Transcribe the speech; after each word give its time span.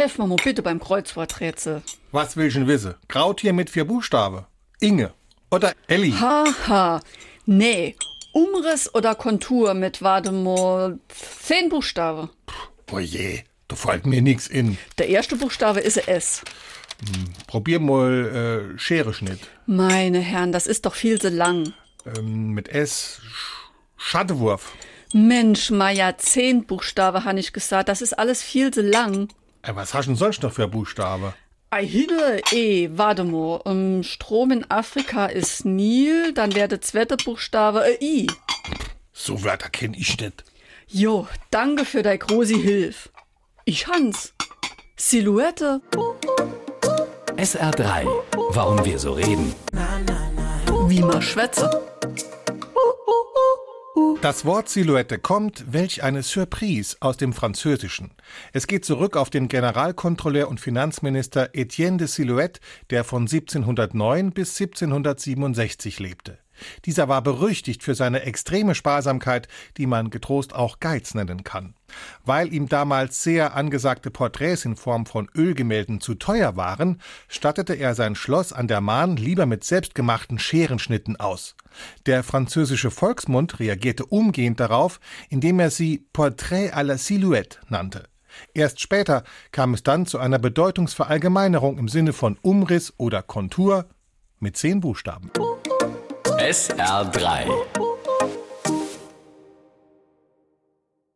Helf 0.00 0.16
mir 0.16 0.26
mal 0.26 0.38
bitte 0.42 0.62
beim 0.62 0.80
Kreuzworträtsel. 0.80 1.82
Was 2.10 2.34
will 2.34 2.46
ich 2.46 2.54
denn 2.54 2.66
wissen? 2.66 2.94
Krautier 3.06 3.52
mit 3.52 3.68
vier 3.68 3.84
Buchstaben. 3.84 4.46
Inge. 4.80 5.12
Oder 5.50 5.74
Elli. 5.88 6.12
Haha. 6.12 7.02
Nee. 7.44 7.96
Umriss 8.32 8.94
oder 8.94 9.14
Kontur 9.14 9.74
mit, 9.74 10.00
warte 10.00 10.32
mal, 10.32 10.98
zehn 11.42 11.68
Buchstaben. 11.68 12.30
Oje, 12.90 13.44
da 13.68 13.76
fällt 13.76 14.06
mir 14.06 14.22
nix 14.22 14.46
in. 14.46 14.78
Der 14.96 15.10
erste 15.10 15.36
Buchstabe 15.36 15.80
ist 15.80 16.08
S. 16.08 16.40
Probier 17.46 17.78
mal 17.78 18.72
äh, 18.74 18.78
Schereschnitt. 18.78 19.40
Meine 19.66 20.20
Herren, 20.20 20.50
das 20.50 20.66
ist 20.66 20.86
doch 20.86 20.94
viel 20.94 21.20
so 21.20 21.28
lang. 21.28 21.74
Ähm, 22.06 22.52
mit 22.52 22.70
S. 22.70 23.20
Sch 23.22 23.68
Schattewurf. 23.98 24.72
Mensch, 25.12 25.70
Maja, 25.70 26.16
zehn 26.16 26.64
Buchstabe, 26.64 27.24
han 27.24 27.36
ich 27.36 27.52
gesagt. 27.52 27.90
Das 27.90 28.00
ist 28.00 28.18
alles 28.18 28.42
viel 28.42 28.72
so 28.72 28.80
lang. 28.80 29.28
Was 29.62 29.94
hast 29.94 30.06
du 30.06 30.10
denn 30.12 30.16
sonst 30.16 30.42
noch 30.42 30.52
für 30.52 30.68
Buchstabe? 30.68 31.34
Ei, 31.70 31.86
Hinne, 31.86 32.40
eh, 32.52 32.88
warte 32.92 33.24
mal. 33.24 33.60
Um, 33.64 34.02
Strom 34.02 34.50
in 34.50 34.70
Afrika 34.70 35.26
ist 35.26 35.64
Nil, 35.64 36.32
dann 36.32 36.54
wäre 36.54 36.68
der 36.68 36.80
zweite 36.80 37.16
Buchstabe 37.16 37.84
äh, 37.86 38.04
I. 38.04 38.26
So 39.12 39.44
Wörter 39.44 39.68
kenn 39.68 39.94
ich 39.94 40.18
nicht. 40.18 40.44
Jo, 40.88 41.28
danke 41.50 41.84
für 41.84 42.02
deine 42.02 42.18
große 42.18 42.56
Hilfe. 42.56 43.10
Ich 43.64 43.86
Hans. 43.86 44.34
Silhouette. 44.96 45.80
SR3. 47.36 48.06
Warum 48.50 48.84
wir 48.84 48.98
so 48.98 49.12
reden. 49.12 49.54
Wie 50.88 51.00
man 51.00 51.22
schwätze. 51.22 51.70
Das 54.22 54.44
Wort 54.44 54.68
Silhouette 54.68 55.18
kommt, 55.18 55.72
welch 55.72 56.02
eine 56.02 56.22
Surprise, 56.22 56.96
aus 57.00 57.16
dem 57.16 57.32
Französischen. 57.32 58.10
Es 58.52 58.66
geht 58.66 58.84
zurück 58.84 59.16
auf 59.16 59.30
den 59.30 59.48
Generalkontrolleur 59.48 60.48
und 60.48 60.60
Finanzminister 60.60 61.50
Etienne 61.54 61.96
de 61.96 62.06
Silhouette, 62.06 62.60
der 62.90 63.04
von 63.04 63.22
1709 63.22 64.32
bis 64.32 64.60
1767 64.60 65.98
lebte. 66.00 66.38
Dieser 66.84 67.08
war 67.08 67.22
berüchtigt 67.22 67.82
für 67.82 67.94
seine 67.94 68.22
extreme 68.22 68.74
Sparsamkeit, 68.74 69.48
die 69.76 69.86
man 69.86 70.10
getrost 70.10 70.54
auch 70.54 70.80
Geiz 70.80 71.14
nennen 71.14 71.44
kann. 71.44 71.74
Weil 72.24 72.52
ihm 72.52 72.68
damals 72.68 73.22
sehr 73.22 73.54
angesagte 73.54 74.10
Porträts 74.10 74.64
in 74.64 74.76
Form 74.76 75.06
von 75.06 75.28
Ölgemälden 75.34 76.00
zu 76.00 76.14
teuer 76.14 76.56
waren, 76.56 77.00
stattete 77.28 77.74
er 77.74 77.94
sein 77.94 78.14
Schloss 78.14 78.52
an 78.52 78.68
der 78.68 78.80
Mahn 78.80 79.16
lieber 79.16 79.46
mit 79.46 79.64
selbstgemachten 79.64 80.38
Scherenschnitten 80.38 81.16
aus. 81.16 81.56
Der 82.06 82.22
französische 82.22 82.90
Volksmund 82.90 83.58
reagierte 83.60 84.06
umgehend 84.06 84.60
darauf, 84.60 85.00
indem 85.28 85.60
er 85.60 85.70
sie 85.70 86.06
Portrait 86.12 86.72
à 86.74 86.82
la 86.82 86.98
Silhouette 86.98 87.58
nannte. 87.68 88.04
Erst 88.54 88.80
später 88.80 89.24
kam 89.52 89.74
es 89.74 89.82
dann 89.82 90.06
zu 90.06 90.18
einer 90.18 90.38
Bedeutungsverallgemeinerung 90.38 91.78
im 91.78 91.88
Sinne 91.88 92.12
von 92.12 92.38
Umriss 92.42 92.92
oder 92.96 93.22
Kontur 93.22 93.86
mit 94.38 94.56
zehn 94.56 94.80
Buchstaben. 94.80 95.30
SR3. 96.50 97.99